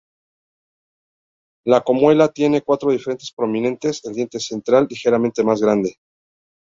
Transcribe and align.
La 1.63 1.81
columela 1.83 2.29
tiene 2.29 2.63
cuatro 2.63 2.89
dientes 2.89 3.31
prominentes, 3.35 4.03
el 4.05 4.15
diente 4.15 4.39
central 4.39 4.87
ligeramente 4.89 5.43
más 5.43 5.61
grande. 5.61 5.97